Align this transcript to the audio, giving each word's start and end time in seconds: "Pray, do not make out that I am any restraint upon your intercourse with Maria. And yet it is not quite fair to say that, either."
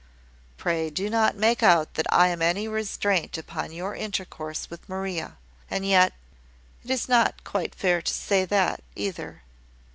"Pray, 0.57 0.89
do 0.89 1.11
not 1.11 1.35
make 1.35 1.61
out 1.61 1.93
that 1.93 2.11
I 2.11 2.29
am 2.29 2.41
any 2.41 2.67
restraint 2.67 3.37
upon 3.37 3.71
your 3.71 3.93
intercourse 3.93 4.67
with 4.67 4.89
Maria. 4.89 5.37
And 5.69 5.85
yet 5.85 6.13
it 6.83 6.89
is 6.89 7.07
not 7.07 7.43
quite 7.43 7.75
fair 7.75 8.01
to 8.01 8.11
say 8.15 8.43
that, 8.45 8.81
either." 8.95 9.43